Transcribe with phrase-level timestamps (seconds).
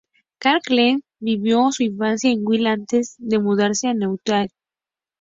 [0.39, 4.49] Karin Keller-Sutter vivió su infancia en Wil antes de mudarse a Neuchâtel.